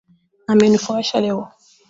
Amenifurahisha 0.51 1.17
leo. 1.23 1.41